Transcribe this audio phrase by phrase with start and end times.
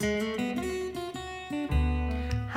[0.00, 0.06] は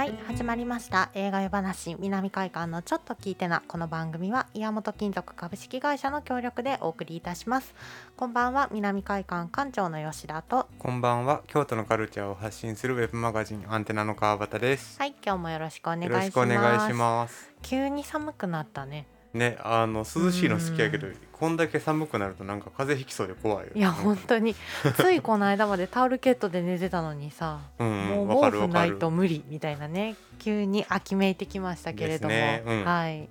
[0.05, 1.09] い始まりました。
[1.13, 7.75] 映画夜話南海館のちょっと聞いてなこの番組は岩本金属株式会社の協力でお送りいたします。
[8.15, 10.69] こんばんは南海館館長の吉田と。
[10.79, 14.97] こんばんは京都のカルチャーを発信するウェブマガジンアンテナの川端です。
[14.97, 16.25] はい今日もよろしくお願いしよます。
[16.27, 17.51] ろしくお願いします。
[17.61, 24.55] 急に寒くなったねねあの涼しいの好きやけどこんだけ寒くなるとなんか風邪ひきそうで怖いよいや本当に。
[24.95, 32.83] ついこの間までタオルケットで寝てたのにさうんもうわか毛布ないと無理みたいなね急に秋めいてきましたけれども、ねうん。
[32.85, 33.29] はい。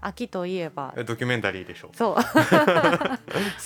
[0.00, 0.94] 秋といえば。
[0.96, 1.90] えドキュメンタリーでしょ。
[1.94, 2.14] そう。
[2.20, 3.18] ハ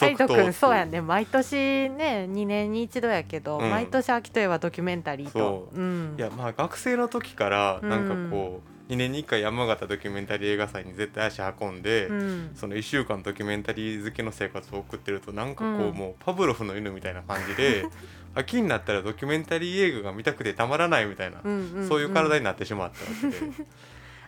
[0.02, 1.00] イト即答君そうやね。
[1.00, 1.54] 毎年
[1.90, 3.70] ね2年に一度やけど、うん。
[3.70, 5.80] 毎年秋といえばドキュメンタリーと、そう。
[5.80, 8.30] ん、いやまあ学生の時からなんかうん。
[8.30, 15.94] こう2年に1回山形ドキュメンタリー映画祭に絶対足運んで、うん、その1週間ドキュメンタリー漬けの生活を送ってるとなんかこう、うん。
[15.94, 17.84] もうパブロフの犬みたいな感じで
[18.34, 21.88] 秋になったらドキュメンタリー映画が見たくてたまらないみたいな、うんうんうん。
[21.88, 23.66] そういう体になってしまったわけで。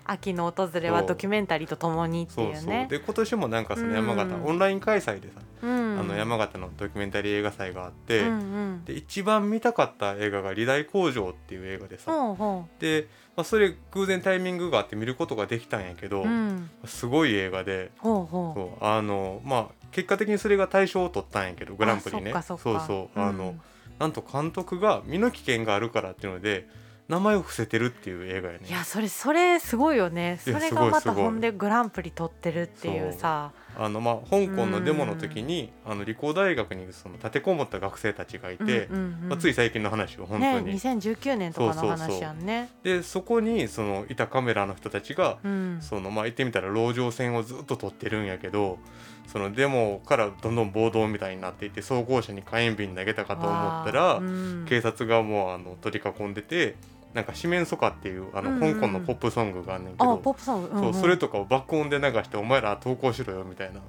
[0.04, 2.62] 秋の訪れはドキュメンタリーとともにってそそういう。
[2.62, 6.00] うねで今年もなんかその山形、うんオンライン開催でさ、うん。
[6.00, 8.32] あの山形のドキュメンタリー映画祭があって、うんう
[8.80, 8.84] ん。
[8.84, 12.12] で一番見たかった映画が「李大工場」っていう映画でさ、
[12.78, 22.32] で、まあ、それ偶然タイミングがあって見ることができたんやけど、ううんすごい映画でそうあのまあ結果的にそれが大賞を取ったんやけどグランプリね。
[22.34, 23.20] あそうそう、う。
[23.20, 23.54] んあの
[23.98, 26.66] なんと監督が身の危険があるからっていうので
[27.08, 28.66] 名前を伏せてるっていう映画やね。
[28.68, 42.70] いやそれそれすごいよねそれがまたほんでグランプリ取ってるっていうさあのまあ香港のデモの時に、あの理工大学にその立てこもった学生たちがいて、まあ、つい最近の話を本当ねに、2019年とかの話やんね。
[42.82, 45.78] でそこにそのいたカメラの人たちが、うん。
[45.80, 48.78] そのまあ言ってみたら籠城戦をずっと撮ってるんやけど
[49.26, 54.20] そのデモからどんどん暴動みたいになっていって装甲車に火炎瓶投げたかと思ったら、
[54.68, 56.74] 警察がもうあの取り囲んでて
[57.14, 63.80] なんか「四面楚歌」っていうあの香港のポップソングがあんねんけあど、そうそれとかを爆音で流して「お前ら投稿しろよ」みたいな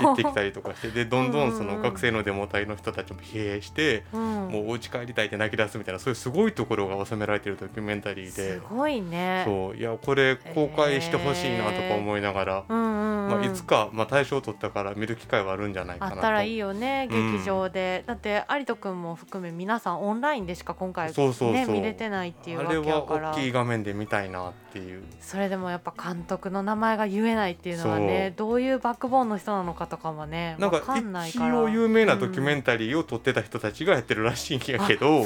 [0.00, 4.48] 言ってきたりとかして でどんどんそうんうんうんの学生のデモ隊の人たちも疲弊して、うん。
[4.48, 8.60] もうお家帰りたいって泣き出すみたいなそういうすごいところが収められてるドキュメンタリーすで。
[8.68, 9.42] ごいね。
[9.44, 9.76] そう。
[9.76, 13.30] いやこれ公開してほしいなとか思いながら、うんうんうん。
[13.30, 16.16] まあ、いつか、まあ、大賞を取ったから見る機会はあるんじゃないかなと。
[16.16, 21.52] あったらいいよねうん劇場で、だって有人君も含め皆さんオンラインでしか今回そうそうそう。
[21.52, 23.30] ね見れてないっていうわあれはけやから。
[23.32, 25.02] 大きい画面で見たいなっていう。
[25.20, 31.60] それでもやっぱ監督の名前が言えないっていうのはねどういうバックボーンの人なのかとかもねなんかわかんない一から。
[31.60, 35.20] 応有名なドキュメンタリーを撮ってた人たちがやってるらしいんやけど、うん。
[35.22, 35.24] あ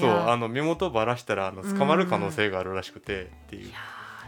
[0.00, 3.24] そうあの身元ばらしたらあの捕まる可能性があるらしくて。
[3.24, 3.76] っていういや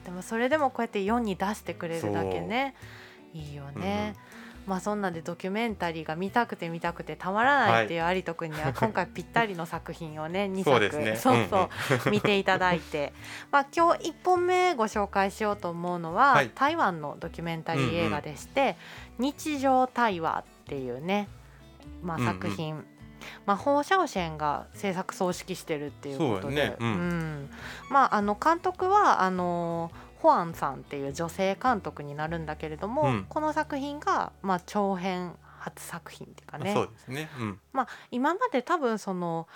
[0.03, 2.75] ーでもそれでもこうやって世に出してくれるだけね。
[3.35, 4.15] いいよね、
[4.67, 11.69] まあそんなんでドキュメンタリーが見たくて見たくてたまらないっていう有人君には今回ぴったりの作品をね 2そう作 そう
[11.99, 13.13] そう見ていただいて。
[13.51, 16.51] まあ今日1本目ご紹介しようと思うのは、はい。
[16.55, 18.77] 台湾のドキュメンタリー映画でして
[19.19, 21.29] 「日常対話」っていうね、
[22.03, 22.33] まあ、うんうん。
[22.33, 22.85] 作品、
[23.47, 26.55] まあ、ホー・シャオシェンが制作総指揮してるっていうことで。
[26.55, 26.77] ね。
[26.79, 26.89] うん。
[27.45, 27.51] ん。
[27.91, 29.91] まあ、あの監督はあの
[30.23, 33.27] ホアンさんっていう女性監督になるんだけれども、うん。
[33.29, 36.73] この作品が、まあ、長編初作品っていうかね。
[36.73, 39.49] そうですね、うん、まあ、今まで多分その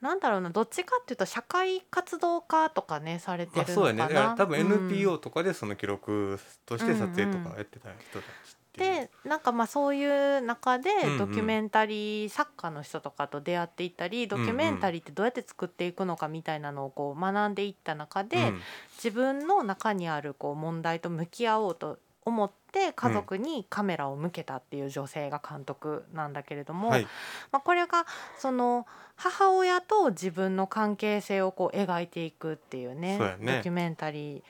[0.00, 3.98] なんだろうなどっちかっていうと社会活動家とかねされてあるのそうやね。
[3.98, 4.20] だかな。
[4.20, 4.90] から多分うん。
[4.90, 18.60] NPO とかでその記録として撮影とかやってた人たちっていう、でなんかまあそういう中でドキュメンタリー作家の人とかと出会っていったり、ドキュメンタリーってどうやって作っていくのかみたいなのをこう学んでいった中で、うん。
[18.96, 27.04] 自分の中にあるこう問題と向き合おうと思って家族にカメラを向けたっていう女性が監督なんだけれども、はい。
[27.52, 28.06] まあ、これが
[28.38, 33.56] その母親と自分の関係性をこう描いていくっていうねね。
[33.56, 34.42] ドキュメンタリー、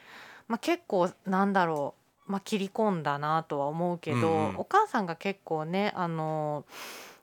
[0.48, 4.56] まあ、結構なんだろう、まあ、切り込んだなとは思うけど、うんうん。
[4.56, 6.64] お母さんが結構ねあの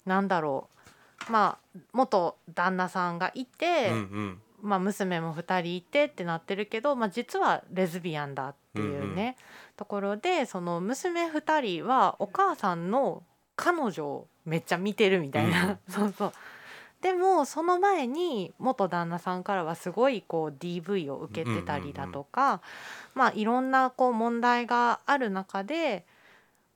[0.06, 0.70] なんだろ
[1.30, 1.32] う。
[1.32, 4.42] まあ元旦那さんがいて、うんうん。
[4.64, 9.36] まあ、娘も2人いてってなってるけど、まあ、実はレズビアンだっていうね、うんう
[9.76, 13.24] ところでその娘2人はお母さんの
[13.58, 16.34] 彼女をめっちゃ見てるみたいな、 そうそう
[17.04, 22.62] でもその前に元旦那さんからはすごいこう DV を受けてたりだとか、
[23.14, 26.06] まあいろんなこう問題がある中で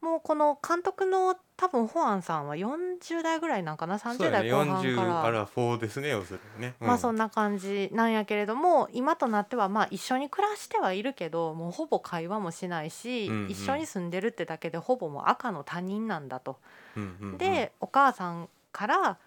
[0.01, 5.25] もうこの監督の多分ホアンさんは40代ぐらいなんかな30そうやね代後半40から。
[5.25, 6.09] アラフォーですね。
[6.09, 13.49] 要するにね、まあそんなな感じなんやけれども今となってはまあ一緒に暮らしてはいるけどもうほぼ会話もしないし、うんうん。
[13.49, 16.57] 一緒に住んでるってだけでほぼもう赤の他人なんだと。
[16.97, 19.17] うんうんうん、でお母さんから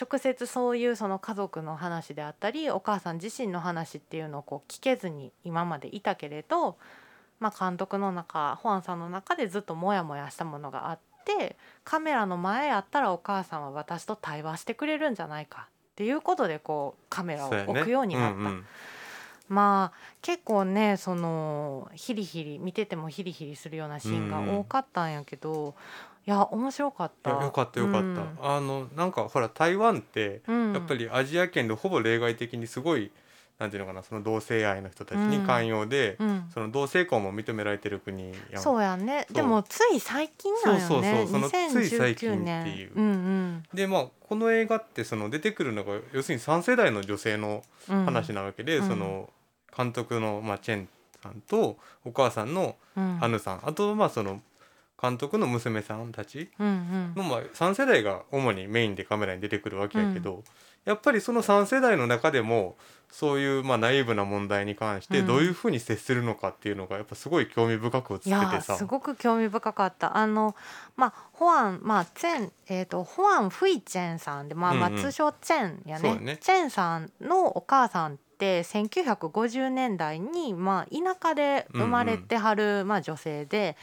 [0.00, 6.76] 直接そういうその家族の話であったりお母さん自身の話っていうのをこう聞けずに今までいたけれど、
[7.40, 18.38] まあ、監督の中ホアンさんの中でずっとモヤモヤしたものがあってカメラの前やったらお母さんは私と対話してくれるんじゃないかっていうことでこうカメラを置くようになった。
[18.38, 18.66] うんうん。
[19.48, 25.74] まあ結構ねそのヒリヒリ見ててもヒリヒリするようなシーンが多かったんやけど、
[26.24, 27.30] いや面白かった。
[27.30, 28.36] よかったよかった、うん。
[28.40, 30.72] あのなんかほら台湾ってうん。
[30.72, 33.10] やっぱりアジア圏でほぼ例外的にすごい
[33.58, 36.50] なんていうのかなその同性愛の人たちに寛容で、うん。
[36.52, 38.62] その同性婚も認められてる国やん。
[38.62, 39.26] そうやね。
[39.32, 40.86] でもつい最近なんよね。
[40.86, 41.54] そうそうそうそのつ
[41.84, 42.92] い最近2019って年いう。
[42.94, 47.98] うんでまあこの映画ってその出てくるのが要するに3世代の女性のうん。
[47.98, 48.88] うん話なわけで、うん。
[48.88, 49.28] その
[49.76, 50.88] 監督の、まあ、チェン
[51.22, 53.18] さんとお母さんのうん。
[53.20, 54.40] アヌさん、あとまあその
[55.02, 57.12] 監督の娘さんたちうんうん。
[57.16, 60.44] の、まあ、3世代が主にメインでカメラに出てくるわけやけど、
[60.84, 62.76] やっぱりその3世代の中でも
[63.10, 65.26] そういうまあナイーブな問題に関してうん。
[65.26, 68.76] どういうふうに接するのかっていうのがやっぱすごい興味深く映ってていやさ。
[68.76, 70.16] すごく興味深かった。
[70.16, 70.54] あの
[70.94, 74.94] まあホアンまあチェンえっ、とホアン・フイチェンさんでまあまあうん。
[74.94, 76.36] うん通称チェンやね,、そうやね。
[76.40, 83.76] チェンさんのお母さんって1950年代にまあ田舎で生まれてはる、まあ女性で。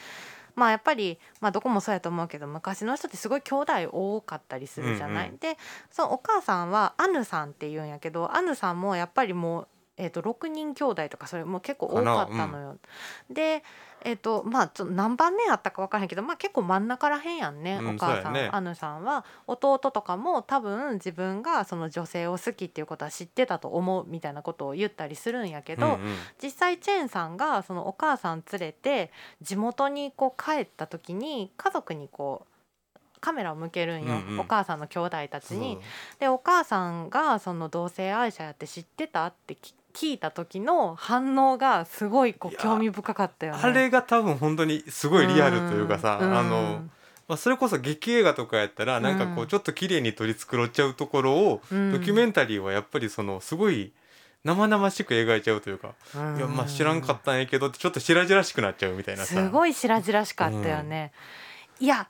[0.59, 5.27] まあやっぱり、まあ、どこもそうやと思うけど昔の人ってすごい兄弟多かったりするじゃない。
[5.27, 5.57] うんうんで
[5.89, 12.77] そのお母さんはアヌさんっていうんやけどアヌさんもやっぱりもう、えー、と6人兄弟とかそれも結構多かったのよ。
[13.29, 13.63] で
[14.03, 18.49] えっ、とまあちょっと何番目やったか分からへんけど、まあ、結構真ん中らへんやんね、うんお母さん、そうやね。
[18.51, 19.25] アヌさんは。
[19.47, 25.99] 弟とかも多分自分がその女性を好きっていうことは知ってたと思うみたいなことを言ったりするんやけど、うんうん。
[26.41, 29.11] 実際チェーンさんがそのお母さん連れて
[29.41, 34.39] 地元にこう帰った時に家族にこうカメラを向けるんよ、うんうん。
[34.39, 35.79] お母さんの兄弟たちに。
[36.19, 43.59] でお母さんがその同性愛者やって知ってたってき聞いた時の反応がすごいこいうや興味深かったよね。
[43.61, 46.37] あれが多分本当にすごいリアルというかさ、うん。
[46.37, 46.81] あの、
[47.27, 51.91] まあ、それこそ劇映画とかやったらなんかこううんちょっと綺麗に取り繕っちゃうところを、うん。
[51.91, 53.91] ドキュメンタリーはやっぱりそのすごい
[54.43, 56.37] 生々しく描いちゃうというか、うん。
[56.37, 59.35] いやまあ知らんかったんやけどちょっと白々しくなっちゃうみたいなさ。
[59.35, 61.11] すごい白々しかったよね。
[61.79, 62.07] いや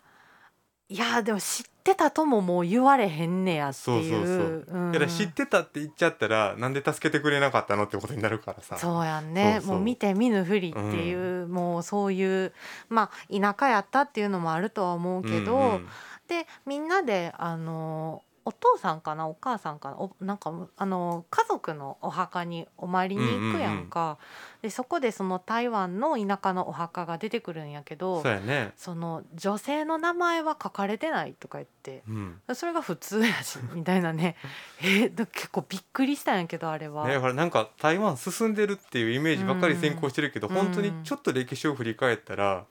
[0.90, 3.84] いやでも知ってたとももう言われへんねやっていう。
[3.84, 4.66] そうそうそう。
[4.68, 4.92] うん。
[4.92, 8.78] だから知ってたって言っちゃったらなんで助けてくれなかったのってことになるからさ。
[8.78, 9.60] そうやんね。
[9.66, 12.54] もう見て見ぬふりっていう、もうそういう
[12.90, 15.88] まあ田舎やったっていうのもあるとは思うけど、うんうん
[16.30, 24.18] でみんなであのお父さんかなお母さんかなおなんかあの家族のお墓にお参りに行くやんか、
[24.62, 32.04] でそこでその台湾の田舎のお墓が出てくるんやけどそうやね、その女性の名前は書かれてないとか言って。
[32.08, 32.42] うん。
[32.54, 34.36] それが普通やしみたいなね。
[34.82, 37.08] えーだ結構びっくりしたんやけどあれは。
[37.08, 40.54] ね、ほらなんか台湾進んでるっていうイメージばっかり先行してるけど、うん。
[40.56, 42.66] 本当にちょっと歴史を振り返ったら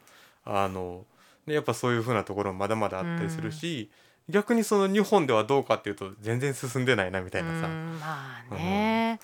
[0.44, 1.04] あの、
[1.46, 3.90] ね、やっぱそういう風なところもまだまだあったりするし、
[4.28, 9.20] 逆にその日本ではどうかっていうと全然進んでないなみたいなさ、うんまあね、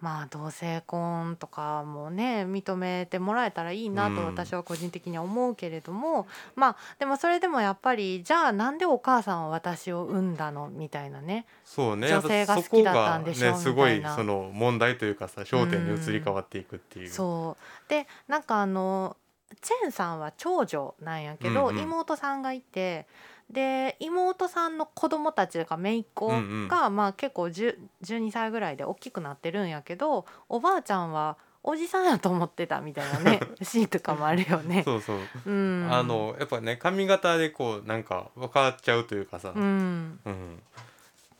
[0.00, 4.26] まあ同性婚とかもね認めてもらえたらいいなとうん。
[4.26, 11.46] 私は個人的には思うけれども、まあでもそれでもやっぱりじゃあなんでお母さんは私を産んだのみたいなね。
[11.64, 12.08] そうね。
[12.08, 17.10] 女性が好きだったんでしょやっぱそこがねすごいその問題というかさ焦点に移り変わっていくっていう。
[17.10, 17.90] そう。
[17.90, 19.16] でなんかあの
[19.62, 21.82] チェンさんは長女なんやけど、うんうん。
[21.82, 23.06] 妹さんがいて
[23.50, 26.96] で妹さんの子供たちが姪っ子が、うん。
[26.96, 34.82] まあ、結構10 12歳ぐらいで大きくなってるんやけどおばあちゃんはおじさんやと思ってたみたいなね シーンとかもあるよね。
[34.84, 35.18] そうそう。
[35.46, 40.20] うん、あのやっぱね髪型でこうなんか分かっちゃうというかさ、うん。
[40.24, 40.62] うん。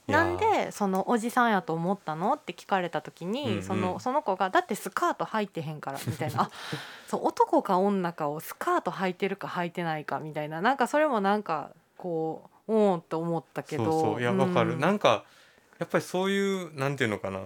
[0.06, 3.62] なんでそのおじさんやと思ったのって聞かれた時に、うんうん。
[3.62, 6.42] そのその子が「だってスカート履いてへんから」みたいな。
[6.44, 6.50] あ
[7.06, 10.60] そう男か女かをスカート履いてるか履いてないかみたいな。
[10.60, 13.84] なんかそれもなんかこうおーって思ったけど。
[13.84, 14.20] そうそう。
[14.20, 15.24] いやわかる、うんなんか
[15.78, 17.40] やっぱりそういうなんていうのかな。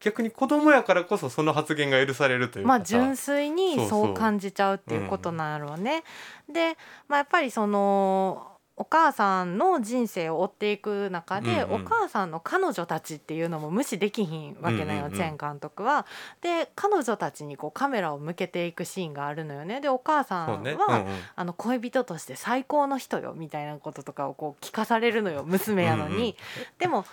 [0.00, 4.14] 逆に子供やからこそその発言が許されるというまあ純粋にそうそうそう。
[4.14, 6.04] 感じちゃうっていうことなんやろうね。
[6.50, 6.76] で、
[7.06, 8.49] まあ、やっぱりその
[8.80, 16.06] お母さんの人生を追っていく中で、うんうんお母さんの彼女たちっていうのも無視できひんわけなんよ、うんうんうんチェン監督は。
[16.40, 19.82] で彼女たちにこうカメラを向けていくシーンがあるのよね。
[19.82, 21.06] でお母さんは、ね、うんうん
[21.36, 26.14] あの恋人として最高の人よみたいなこととかをこう聞かされるのよ娘やのに。
[26.14, 26.34] うんうん
[26.78, 27.04] でも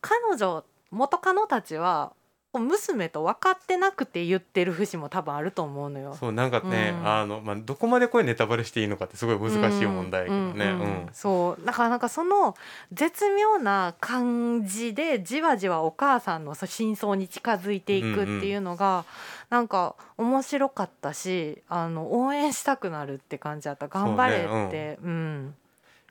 [0.00, 2.12] 彼女元カノたちは
[2.58, 6.16] 娘と分かってなくて言ってる節も多分あると思うのよ。
[6.18, 7.08] そうなんかね、うん。
[7.08, 10.64] あのまあどこまでこれネタバレしていいのかってすごい難しい問題やけどね。
[10.64, 10.80] うんうん。
[10.80, 11.08] うん。
[11.12, 12.56] そうだからなんかその
[12.92, 19.04] 絶妙な感じでじわじわお母さんの真相に近づいていくっていうのが、
[19.48, 23.86] なんか面白かったしあの応援したくなるって感じだった。
[23.86, 24.98] 頑張れって。
[25.02, 25.54] う,、ん。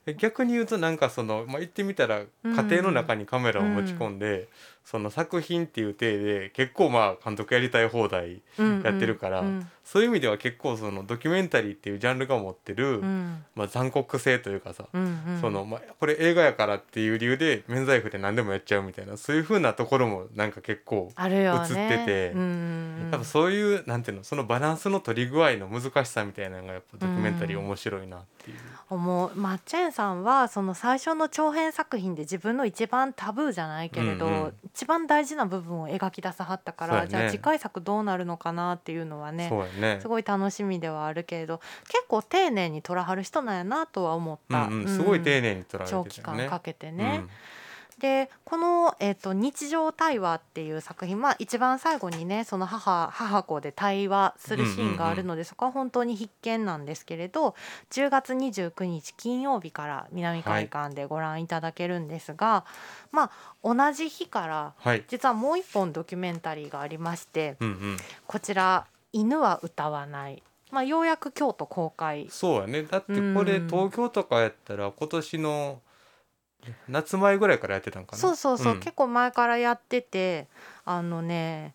[0.05, 2.55] え逆に言うとなんかその、まあ、言ってみたらうん。
[2.55, 4.47] 家庭の中にカメラを持ち込んで、
[4.89, 9.69] その作品っていう体で結構まあ監督やりたい放題うんやってるからうん。
[9.83, 13.43] そういう意味では結構そのドキュメンタリーっていうジャンルが持ってる、うん。
[13.55, 15.41] まあ、残酷性というかさ、うんうん。
[15.41, 21.69] そのまあ、これ映画やからっていう理由で免罪符で何でもやっちゃうみたいなそういう風なところもなんか結構あるよね。
[21.69, 22.43] 映っててうんう
[23.07, 23.07] ん。
[23.11, 28.57] 多分そういうなんていうのそのバランスの取り具合の難しさみたいなのがやっぱドキュメンタリー面白いなっていう。
[28.91, 29.31] 思う。
[29.35, 37.09] マッチェンさんはその最初の長編作品で自分の一番タブーじゃないけれど、うんうん一番大事な部分を描き出さはったから、ね。
[37.09, 39.99] じゃあ次回作どうなるのかなっていうのはねね。
[40.01, 41.59] すごい楽しみではあるけれど
[41.89, 46.43] 結構丁寧に撮らはる人なんやなとは思った、うんうん、すごい丁寧に撮られ長てたよね。
[46.43, 47.25] 期間かけてね。
[47.99, 57.55] でこの、えーと「日常対話」っていう作品は一番最後にねその母母子で対話するシーンがあるので、そこは本当に必見なんですけれど
[57.91, 62.65] 10月29日金曜日から南海館でご覧いただけるんですが、
[63.11, 63.31] まあ
[63.63, 70.41] 同じ日からはい、実はもう一本ドキュメンタリーがありましてうんうん、こちら「犬は歌わない」
[70.71, 72.27] まあ、ようやく京都公開。
[72.29, 72.83] そうやね。
[72.83, 73.67] だってこれうん。
[73.67, 75.81] 東京とかやったら今年の
[76.87, 78.17] 夏前ぐらいからやってたんかな？
[78.17, 78.79] そうそうそう、ん。
[78.79, 80.47] 結構前からやってて
[80.85, 81.73] あのね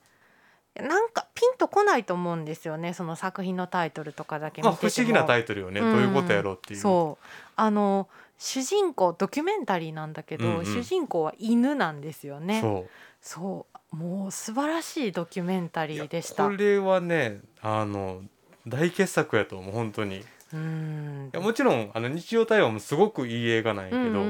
[0.76, 2.94] なんかピンとこないと思うんですよね。
[2.94, 5.92] その作品のタイトルとかだけ見まあてても、不思議なタイトルよね、うん。
[5.92, 6.80] どういうことやろうっていう。
[6.80, 7.26] そう。
[7.56, 10.64] あの主人公ドキュメンタリーなんだけど、うんうん。
[10.64, 12.60] 主人公は犬なんですよね。
[12.60, 12.90] そう。
[13.20, 13.96] そう。
[13.96, 16.44] もう素晴らしいドキュメンタリーでした。
[16.48, 18.22] これはねあの
[18.66, 20.16] 大傑作やと思う本当に。
[20.16, 20.24] い
[20.54, 21.30] うん。
[21.32, 24.24] やもちろんあの日常対話もすごくいい映画なんやけど、うんうんう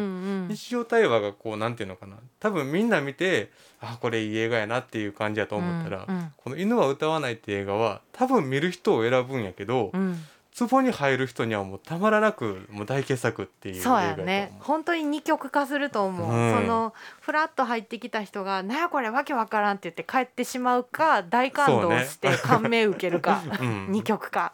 [0.47, 0.49] ん。
[0.49, 2.17] 日常対話がこうなんていうのかな。
[2.41, 3.51] 多分みんな見て
[3.81, 6.33] あこれいい映画やなっていう感じやと思ったら、うんうん。
[6.37, 10.19] この「犬は歌わない」って映画は多分見る人を選ぶんやけど、うん
[10.55, 16.55] ツボに入る人にはもうたまらなくもう大傑作っていう映そう画やね本当に二極化すると思う、うん。
[16.55, 23.87] そのフラッと入ってきた人が「なんやこれわけわからん」って言って帰ってしまうか大感動して感銘受けるか、 うん。
[23.91, 24.53] 二極化。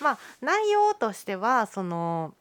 [0.00, 2.32] まあ内容としてはその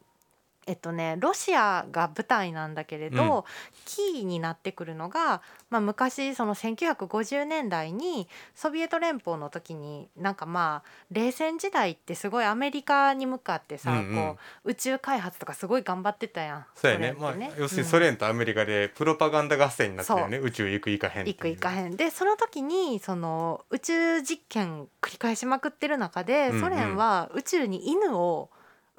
[0.68, 3.46] えっとねロシアが舞台なんだけれど、
[3.86, 14.16] キーになってくるのが、まあ、昔その1950年代にソビエト連邦の時になんかまあ冷戦時代ってすごいアメリカに向かってさ、うんうん。
[14.16, 16.66] こう宇宙開発とかすごい頑張ってたやん。
[16.76, 17.16] そうやね。
[17.18, 20.38] まあ要するにソ連とアメリカでプロパガンダ合戦になってるよね。
[20.38, 21.96] 宇宙行く行かへん行く行かへん。
[21.96, 26.62] でその時にその宇宙実験繰り返しまくってる中で、うんうん。
[26.62, 28.50] ソ連は宇宙に犬を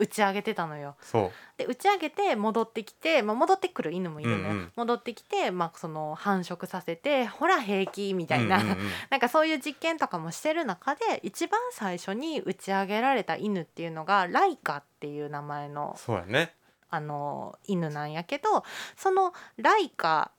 [0.00, 0.97] 打ち上げてたのよ。
[1.02, 1.30] そう。
[1.59, 4.73] で打ち上げて戻ってきて、まあ、戻ってくる犬もいるのよ、うんうん。
[4.75, 8.78] 戻ってきて、まあ、その繁殖させてほら平気みたいな、うんうんうん。
[9.11, 16.54] なんかそういう実験とかもしてる中で一番最初に打ち上げられた犬っていうのがライカっていう名前のそうやね。
[16.88, 18.64] あの犬なんやけど
[18.97, 20.33] そのライカ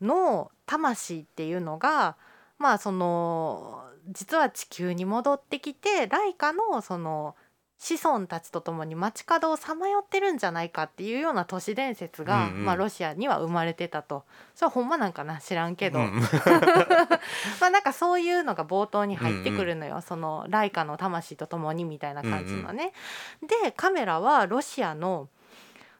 [0.00, 2.16] の魂っていうのが
[2.58, 7.34] まあその実は地球に戻ってきてライカのその
[7.78, 12.64] 子孫たちと共に街角をさまよってるんじゃないかっていうような都市伝説が、うんうん。
[12.64, 14.24] まあ、ロシアには生まれてたと。
[14.56, 15.38] それはほんまなんかな？
[15.40, 16.20] 知らんけど、うん
[17.60, 22.92] まあなんかそういうのが冒頭に入ってくるのよ、そのライカの魂と共にみたいな感じのね。
[23.62, 25.28] でカメラはロシアの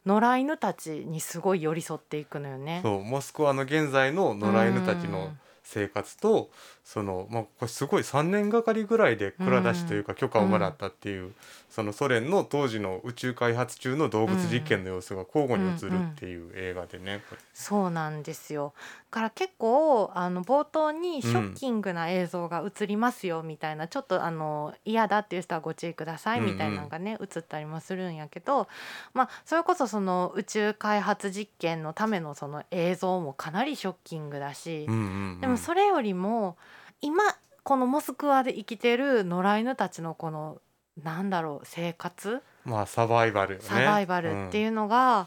[0.05, 2.81] 野良犬たちにすごい寄り添っていくのよね。
[2.83, 5.31] そうモスクワの現在の野良犬たちの
[5.63, 6.51] 生活と
[6.83, 11.35] そのまあこれすごい3年がかりぐらいで蔵出しというか許可をもらったっていう、
[11.79, 17.41] そのソ連の当時の宇宙開発中の動物実験の様子が交互に映るっていう映画でね、これ。
[17.55, 18.75] そうなんですよ。
[19.13, 28.67] から結構あの冒頭にショッキングな映像が映りますよみたいな、ちょっとあの嫌だっていう人はご注意くださいみたいなのがね、映ったりもするんやけど
[29.15, 35.05] まあそれこそその宇宙開発実験のためのその映像もかなりショッキングだし、うんうんう
[35.37, 35.41] ん。
[35.41, 36.57] でもそれよりも
[37.03, 37.23] 今
[37.63, 40.59] このモスクワで生きてる野良犬たちのこの
[41.03, 42.43] なんだろう生活？
[42.65, 43.65] まあサバイバルよね。
[43.65, 45.27] サバイバルってういうのが、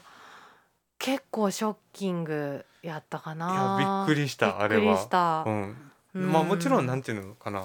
[0.98, 3.78] 結構ショッキングやったかな。
[3.78, 4.98] やびっくりしたあれは。
[5.06, 5.44] た。
[5.46, 5.76] うん
[6.14, 6.32] うん。
[6.32, 7.64] まあもちろんなんていうのかな。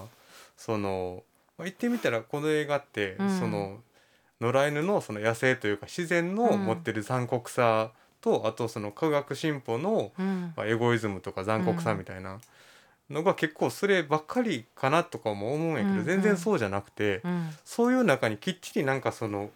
[0.55, 1.23] その
[1.57, 3.39] まあ言ってみたらこの映画って、うん。
[3.39, 3.77] その
[4.39, 6.65] 野良犬のその野生というか自然のうん。
[6.65, 10.53] 持ってる残酷さと、あとその科学進歩の、うん。
[10.55, 12.39] まあ、エゴイズムとか残酷さみたいな
[13.09, 17.49] のが結構そればっかりかなとかも思うんやけど、全然そうじゃなくて、うん。
[17.63, 19.49] そういう中にきっちりなんかその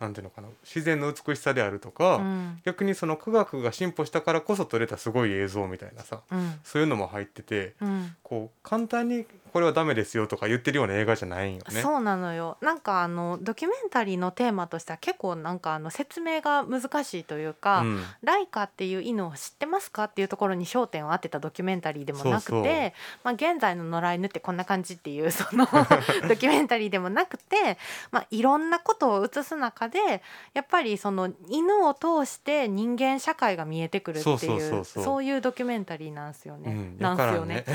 [0.00, 2.60] なんていうのかな自然の美しさであるとか、うん。
[2.64, 6.60] 逆にその科学が進歩したからこそ撮れたすごい映像みたいなさうん。
[6.64, 8.16] そういうのも入っててうん。
[8.22, 11.82] こう簡単にこれはダメですよとか言ってるような映画じゃないんよね。
[11.82, 22.94] そうなのよなんかあのドキュメンタリーのテーマとしては結構なんかあの説明が難しいというか、うんライカっていう犬を知ってますかっていうところに焦点を当てたドキュメンタリーでもなくて
[23.24, 25.66] まあ、現在の野良犬ってこんな感じっていうその
[26.28, 27.78] ドキュメンタリーでもなくて、
[28.10, 30.22] まあ、いろんなことを映す中で
[30.54, 36.72] やっぱりその犬を通して人間社会が見えてくるっていうそういうドキュメンタリーなんですよね。
[36.72, 37.64] うん、なんすよねね。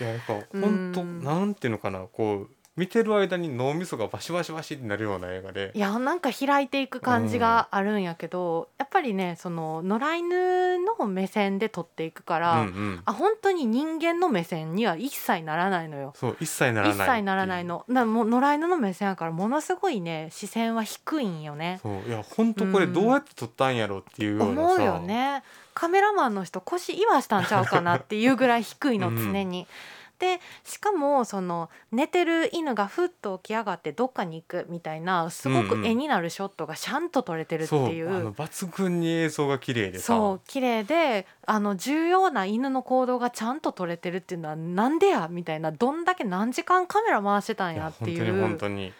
[0.00, 16.12] うんいややっぱ本当うんなんていうのかなこう見てる間に脳みそがバシバシバシってなるような映画でいやなんか開いていく感じがあるんやけど、やっぱりねその野良犬の目線で撮っていくから、うんうん、あ本当に人間の目線には一切ならないのよ。
[16.14, 17.84] そう一切ならない一切ならないの。
[17.88, 21.80] なもう野良犬の目線やからものすごいね視線は低いんよね。
[21.82, 25.42] そういや本当これどうやって撮ったんやろっていうようなさ、思うよね。
[25.78, 29.32] カメラマンの人腰言わしたんちゃうかなっていうぐらい低いのうん。
[29.32, 29.68] 常に。
[30.18, 37.90] でしかもその寝てる犬がふっと起き上がってどっかに行くみたいなすごく絵になるショットがちゃんと撮れてるってそう。
[37.90, 38.12] いう。
[38.12, 48.92] あの抜群に映像が綺麗でさそう綺麗であの重要な犬の行動がちゃんと撮れてるっていうのはなんでやみたいなどんだけ何時間カメラ回してたんいややってい本当に本う当に。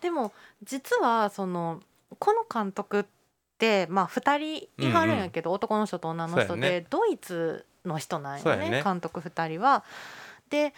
[0.00, 1.82] でも実はその
[2.18, 3.21] この監督って
[3.88, 9.84] まあ2人いはるんやけど、男の人と女の人で、ドイツの人なんよね監督2人は。
[10.50, 10.74] で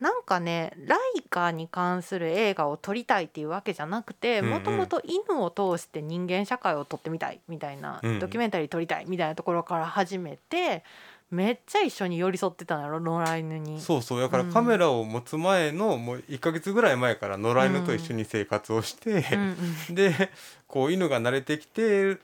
[0.00, 4.52] なんかねライカに関する映画を撮りたいっていうわけじゃなくてうんうん。
[4.52, 8.18] もともと犬を通して人間社会を撮ってみたいみたいな、うんうん。
[8.18, 10.84] ドキュメンタリー撮りたいみたいなところから始めて
[11.30, 13.80] めっちゃ一緒に寄り添ってたのよ野良犬に。
[13.80, 14.20] そうそう。
[14.20, 14.52] だからうん。
[14.52, 19.56] カメラを持つ前のもう1ヶ月ぐらい前から野良犬と一緒に生活をして、うん
[19.88, 19.94] うん。
[19.94, 20.30] で
[20.66, 22.18] こう犬が慣れてきて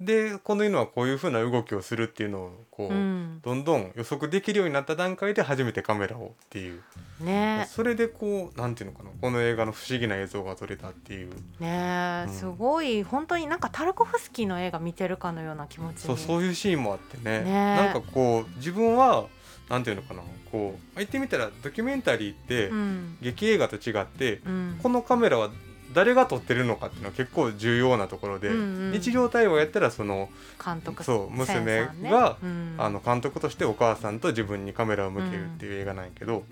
[0.00, 3.40] でこの犬はこういう風な動きをするっていうのをこう、うん。
[3.42, 6.80] どんどん予測できるようになった段階で初めてカメラをっていう、
[7.20, 7.66] ね。
[7.70, 11.30] それでこうなんていうのかなこの映画の不思議な映像が撮れたっていう。
[11.60, 12.34] ねえ、うん。
[12.34, 16.00] すごい本当になんかタルコフスキーの映画見てるかのような気持ちに。
[16.00, 17.44] そうそういうシーンもあってね。
[17.44, 19.26] ねなんかこう自分は
[19.68, 23.16] なんていうのかなこう言ってみたらドキュメンタリーって、うん。
[23.22, 24.80] 劇映画と違ってうん。
[24.82, 25.50] このカメラは
[25.94, 28.58] 誰が撮ってるのかっていうのは結構重要なところで、うんう
[28.90, 28.92] ん。
[28.92, 30.28] 日常対話やったらその
[30.62, 32.74] 監督そう娘さんねがうん。
[32.78, 36.44] あの監督としてお母さんと自分にカメラを向けるっていう映画なんやけど、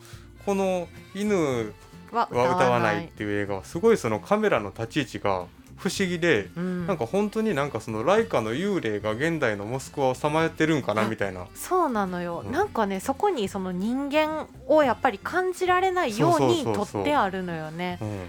[0.46, 1.72] この「犬
[2.12, 6.86] はは歌わない」っていう映画はすごいそのカメラの立ち位置が不思議で、うん。
[6.86, 11.46] なんか本当になんかそのライカの幽霊が現代のモスクワをさまよってるんかなみたいな。
[11.54, 12.52] そうなのよ、うん。
[12.52, 16.86] なんかねそこにその人間をやっぱり感じられないようにそうそうそうそう。
[16.86, 17.98] 撮ってあるのよね。
[18.00, 18.20] うん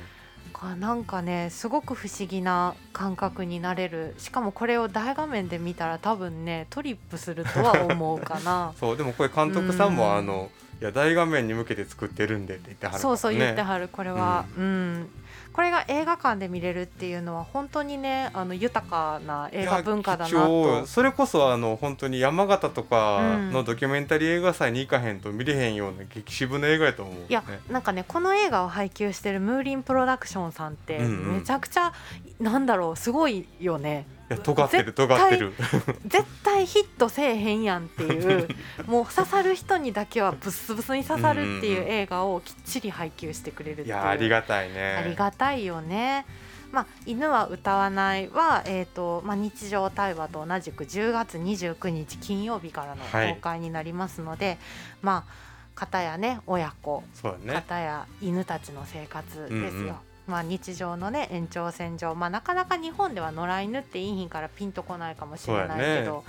[0.64, 4.16] かなんかねすごく不思議な感覚になれる。
[4.18, 8.74] しかもこれを大画面で見たら多分ねトリップするとは思うかな。
[8.80, 10.16] そうでもこれ監督さんもうん。
[10.18, 10.50] あの
[10.82, 13.88] いや大画面に向けて作ってるんでって言ってはるね、そうそう言ってはる。
[13.88, 15.10] これは、うん
[15.54, 20.86] これが映画館で見れるっていうのは本当にねあの豊かな映画文化だなと。
[20.86, 23.54] それこそあの本当に山形とかうん。
[23.54, 31.38] のドキュメンタリー映画祭に行かへんと見れへんような激渋の映画やと思う、ね、いやなんかねこの映画を配給してるムーリンプロダクションさんってうんうん。
[31.40, 31.94] めちゃくちゃ、
[32.40, 34.06] なんだろうすごいよね。
[34.30, 35.54] いや尖ってる尖ってる。
[36.08, 38.48] 絶対ヒットせえへんやんっていう
[38.88, 43.88] もう刺さる人にだけはブスブスに刺さるっていう映画をきっちり配給してくれるっていう。
[43.88, 44.96] いやありがたいね。
[44.96, 46.26] ありがたいよね。
[46.72, 53.36] まあ、犬は歌わないは、えーとまあ、日常対話と同じく10月29日金曜日からのはい。
[53.36, 54.58] 公開になりますので、
[55.02, 55.34] まあ
[55.76, 57.04] 片やね親子
[57.44, 57.54] ね。
[57.54, 59.60] 片や犬たちの生活ですよ。
[59.60, 59.88] うん。
[59.88, 66.24] うんまあ、日常のね延長線上、まあ、なかなか日本では野良犬っていい日からピンとこないかもしれないけど。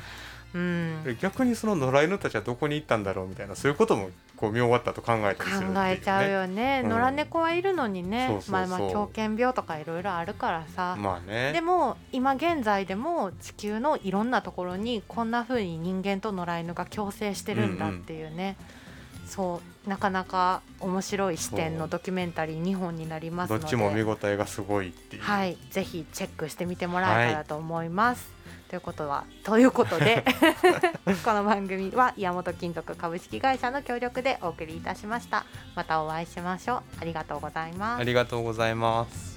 [0.54, 6.80] う、ん、逆にその野良犬たちはどこに行ったんだろうみたいなそういうこともこう見終わったと考えたりするね、考えちゃうよね。
[6.82, 6.90] うん。
[6.90, 11.52] 野良猫はいるのにね、まあまあ狂犬病とかいろいろあるからさ、まあね。
[11.52, 18.56] でも今現在でも地球のいろんなところにこんな風に人間と野良犬が共生してるんだっていうね、
[19.26, 23.62] そうなかなか面白い視点のドキュメンタリー2本になりますので。
[23.62, 25.56] どっちも見応えがすごいっていう、はい。
[25.70, 28.32] ぜひチェックしてみてもらえたらと思います。
[28.74, 30.24] ということはということで
[31.24, 35.46] この番組は岩本金属株式会社の協力でお送りいたしました。
[35.76, 36.82] またお会いしましょう。
[37.00, 38.00] ありがとうございます。
[38.00, 39.33] ありがとうございます。